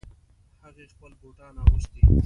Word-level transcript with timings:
هغې 0.63 0.85
خپلې 0.93 1.15
بوټان 1.21 1.53
اغوستې 1.63 1.99